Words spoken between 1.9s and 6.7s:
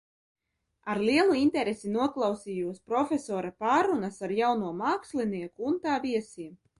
noklausījos profesora pārrunas ar jauno mākslinieku un tā viesiem.